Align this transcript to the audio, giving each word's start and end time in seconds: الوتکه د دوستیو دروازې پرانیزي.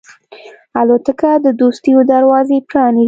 الوتکه 0.81 1.31
د 1.45 1.47
دوستیو 1.61 1.99
دروازې 2.11 2.57
پرانیزي. 2.69 2.99